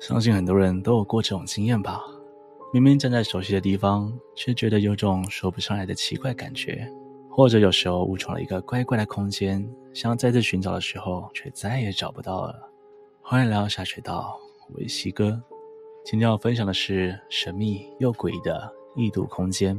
[0.00, 2.02] 相信很多人都有过这种经验吧？
[2.72, 6.90] 明明站在熟悉的地方，却觉得有种说不上来的奇怪感觉；
[7.28, 12.70] 或者有时候误闯了一个怪怪的空间，想要再次寻找的时候，却再也找不到了。
[13.20, 14.40] 欢迎来到下水道，
[14.72, 15.38] 我是西哥。
[16.02, 19.78] 今天要分享的是神秘又诡异的异度空间。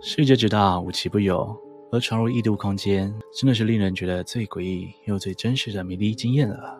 [0.00, 1.56] 世界之大，无奇不有，
[1.90, 6.78] 而闯入异度空间，真的是令人觉得最诡异又最真实的迷离经验了。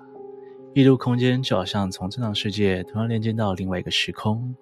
[0.74, 4.54] 异度空间就好像从正常世界突然连接到另外一个时空，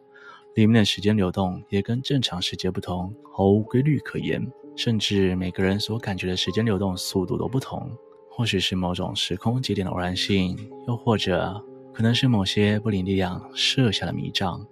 [0.54, 4.46] 里面的时间流动也跟正常世界不同，毫无规律可言，
[4.76, 7.90] 甚至每个人所感觉的时间流动速度都不同。
[8.30, 14.64] 或许是某种时空节点的偶然性，又或者可能是某些不灵力量设下的迷障。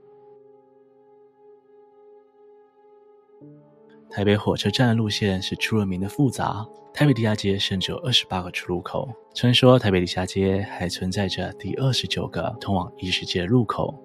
[4.15, 9.09] 台北火车站的路线是出了名的复杂，台北地下街甚至有二十八个出入口。
[9.33, 13.99] 传说台北地下街还存在着第二十九个通往异世界的入口。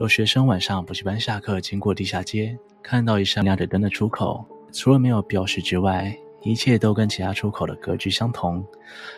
[0.00, 8.64] 有学生晚上补习班下课经过地下街，看到一扇亮着灯的出口，除了没有标识之外，一切都跟其他出口的格局相同。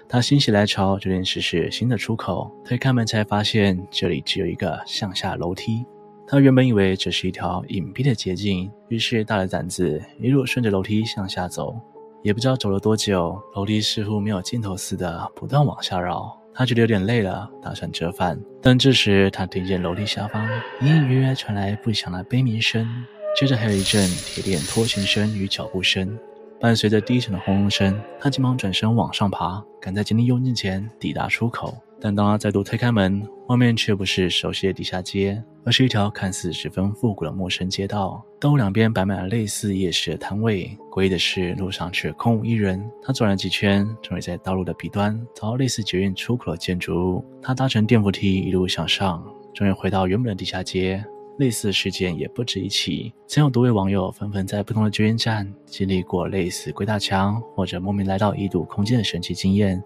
[0.08, 5.86] 他心血来潮决定试试新的出口，推开门才发现这里只有一个向下楼梯。
[6.30, 11.74] 他原本以为这是一条隐蔽的捷径，于是大了胆子，一路顺着楼梯向下走。
[12.22, 16.30] 也不知道走了多久，楼梯似乎没有尽头似的，不断往下绕。
[16.52, 18.38] 他觉得有点累了，打算折返。
[18.60, 20.46] 但这时，他听见楼梯下方
[20.82, 22.86] 隐隐约约传来不祥的悲鸣声，
[23.34, 26.18] 接着还有一阵铁链拖行声与脚步声。
[26.60, 31.74] 伴随着低沉的轰隆声，他急忙转身往上爬，赶在精力用尽前抵达出口。
[32.00, 38.24] 但当他再度推开门，外面却不是熟悉的地下街，而是一条看似十分复古的陌生街道。
[38.38, 42.80] 道路两边摆满了类似夜市的摊位，诡异的是，路上却空无一人。
[43.02, 47.24] 他转了几圈，终于在道路的彼端找到类似捷运出口的建筑物。
[47.42, 51.04] 他搭乘电扶梯一路向上，终于回到原本的地下街。
[51.38, 59.82] 类似的事件也不止一起，曾有多位网友纷纷在不同的捷运站经历过类似鬼打墙或者莫名来到异度空间的神奇经验。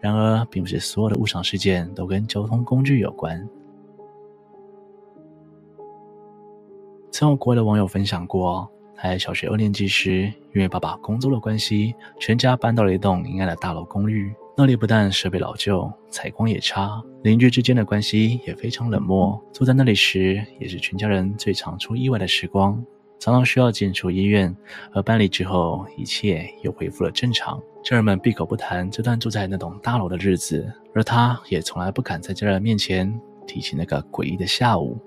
[0.00, 3.46] 然而，并不是所有的误闯事件都跟交通工具有关。
[7.10, 14.34] 曾有国外的网友分享过，他在小学二年级时，因为爸爸工作的关系，全家搬到了一栋阴暗的大楼公寓。
[14.58, 19.38] 那里不但设备老旧，采光也差，邻居之间的关系也非常冷漠。
[19.52, 22.82] 住在那里时，也是全家人最常出意外的时光，
[23.20, 24.56] 常常需要进出医院。
[24.94, 27.60] 而搬离之后，一切又恢复了正常。
[27.84, 33.12] 家人们闭口不谈这段住在那栋大楼的日子，而他也从来不敢在家人面前
[33.46, 34.98] 提起那个诡异的下午。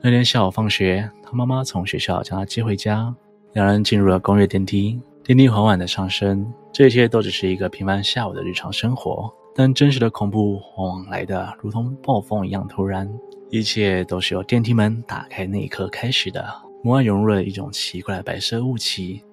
[0.00, 3.14] 那天下午放学，他妈妈从学校将他接回家，
[3.52, 4.98] 两人进入了公寓电梯。
[5.24, 9.32] 电梯缓缓的上升，这一切都只是一个平凡下午的日常生活。
[9.54, 13.10] 但真实的恐怖往往来的如同暴风一样突然，
[13.48, 16.44] 一切都是由电梯门打开那一刻开始的。
[16.82, 19.24] 门外涌入了一种奇怪的白色雾气，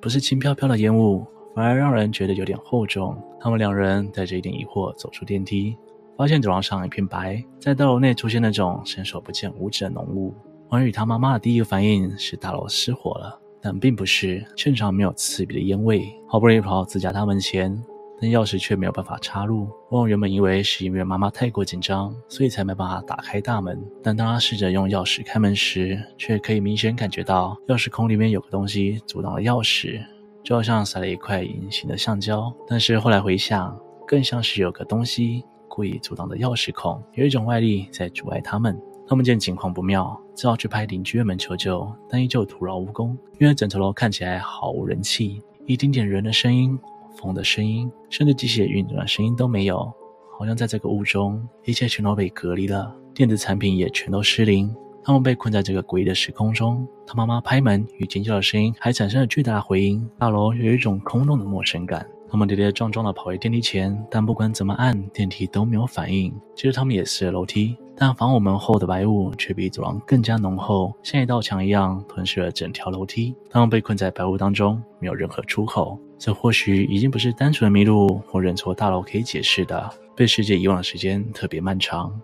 [0.00, 1.26] 不是轻飘飘的烟雾，
[1.56, 3.20] 反而让人觉得有点厚重。
[3.40, 5.76] 他们两人带着一点疑惑走出电梯，
[6.16, 10.32] 发现走廊上一片白，在大楼内出现那种伸手不见五指的浓雾。
[10.68, 13.40] 王宇他妈妈的第一个反应是大楼失火了。
[13.62, 16.04] 但并不是，现场没有刺鼻的烟味。
[16.28, 17.72] 好不容易跑到自家大门前，
[18.20, 19.68] 但钥匙却没有办法插入。
[19.90, 23.80] 旺原本以为是因为妈妈太过紧张，所以才没办法打开大门。
[24.02, 30.02] 但当他试着用钥匙开门时，却可以明显感觉到钥匙孔里面有个东西阻挡了钥匙，
[30.42, 32.52] 就好像塞了一块隐形的橡胶。
[32.66, 38.76] 但是后来回想，更像是有个东西故意阻挡的钥匙孔，有一种外力在阻碍他们。
[39.12, 43.14] 他们见情况不妙，只好去拍邻居们求救，但依旧徒劳无功。
[43.38, 46.80] 因为整层楼看起来毫无人气，一丁点人的声音、
[47.18, 49.92] 风的声音，甚至机械运转的声音都没有，
[50.38, 54.74] 好像在这个屋中，一切全都被隔离了，电子产品也全都失灵。
[55.04, 56.88] 他们被困在这个诡异的时空中。
[57.06, 62.08] 他妈妈拍门与尖叫的声音还产生了巨大的回音，大楼有一种空洞的陌生感。
[62.32, 66.34] 他们跌跌撞撞地跑回电梯前，但不管怎么按，电梯都没有反应。
[66.54, 73.36] 接着他们也试了楼梯，但防火门后的白雾却比走廊更加浓厚，像一道墙一样吞噬了整条楼梯。
[73.50, 75.98] 他们被困在白雾当中，没有任何出口。
[76.16, 79.90] 这或许已经不是单纯的迷路或认错大楼可以解释的。
[80.16, 82.18] 被世界遗忘的时间特别漫长。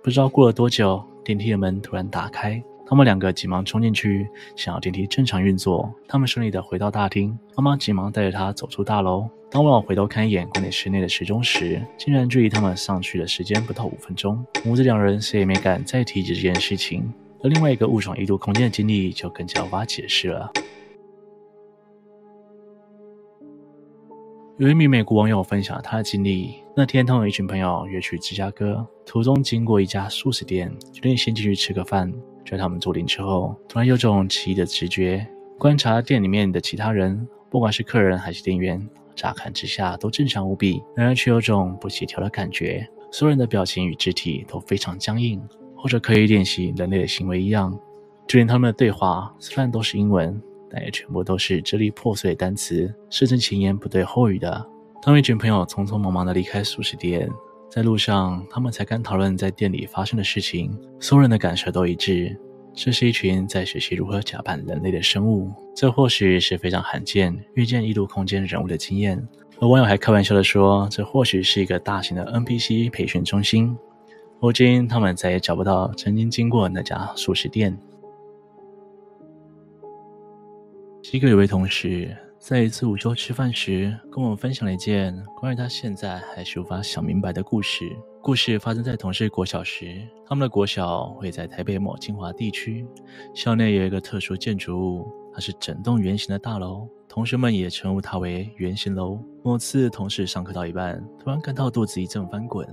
[0.00, 2.62] 不知道过了多久，电梯的门突然打开。
[2.86, 5.92] 他们两个急忙冲进去，想要电梯正常运作。
[6.06, 9.28] 他们顺利地回到大厅，妈妈急忙带着他走出大楼。
[9.50, 14.44] 当我回头看一眼管理室内的时钟时，竟然距离他们上去的时间不到五分钟。
[14.64, 17.12] 母子两人谁也没敢再提起这件事情。
[17.42, 20.52] 而另外一个误闯异度空间的经历就更加无法解释了。
[24.58, 32.12] 有一名美国网友分享他的经历：那天他有一群朋友约去芝加哥，途中经过一家素食店，决定先进去吃个饭。
[32.44, 35.26] 就在他们坐定之后，突然有种奇异的直觉。
[35.58, 42.88] 观察店里面的其他人，不管是客人还是店员，乍看之下都正常无比，然而却有种不协调的感觉。
[43.10, 45.40] 所有人的表情与肢体都非常僵硬，
[45.76, 47.76] 或者刻意练习人类的行为一样。
[48.26, 50.40] 就连他们的对话，虽然都是英文。
[50.72, 54.64] 但也全部都是支离破碎的单词，甚至前言不对后语的。
[55.02, 57.28] 当一群朋友匆匆忙忙地离开素食店，
[57.68, 60.70] 在路上，他们才敢讨论在店里发生的事情。
[61.00, 62.38] 所有人的感受都一致，
[62.72, 65.52] 这是一群在学习如何假扮人类的生物。
[65.74, 69.26] 这或许是非常罕见遇见异度空间人物的经验。
[69.60, 73.76] 而网友还开玩笑的说，这或许是一个大型的 NPC 培训中心。
[74.40, 77.76] 如今，他们再也找不到曾经经过那家素食店。
[81.02, 87.84] 西哥有位同事在一次午休吃饭时，跟我们分享了一件关于他现在还是无法想明白的故事。
[88.22, 92.86] 故事发生在同事国小时，他们的国小位在台北某精华地区，
[93.34, 99.22] 校内有一个特殊建筑物，它是整栋圆形的大楼，同学们也称呼它为圆形楼。
[99.44, 102.66] 某次同事上课到一半，突然感到肚子一阵翻滚，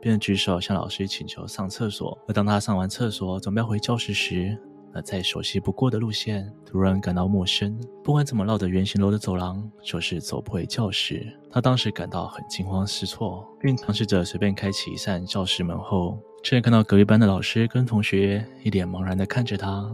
[0.00, 2.18] 便举手向老师请求上厕所。
[2.26, 4.58] 而当他上完厕所准备回教室时，
[4.94, 11.26] 那再熟悉不过的路线突然感到陌生，不管怎么绕着圆形楼的走廊，就是走不回教室。
[11.50, 19.84] 他当时感到很惊慌失措，并尝试着随便开启一扇教室门后，却看到隔壁班的老师跟同学一脸茫然地看着他。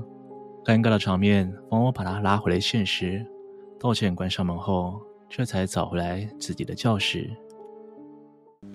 [0.62, 3.24] 尴尬的场面帮我把他拉回了现实，
[3.78, 5.00] 道歉关上门后，
[5.30, 7.30] 这才找回来自己的教室。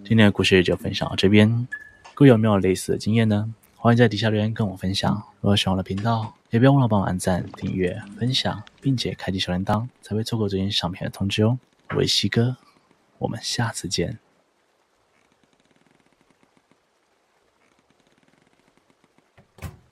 [0.03, 1.67] 今天的故事就分享到这边，
[2.15, 3.53] 各位有没有类似的经验呢？
[3.85, 5.13] 欢迎在底下留言跟我分享。
[5.41, 11.59] 如果喜欢我的频道，也不要忘了帮我按赞、订阅、分享，并且开启小铃铛，才会错过最新上片的通知哦。
[11.95, 12.57] 我是西哥，
[13.19, 14.17] 我们下次见。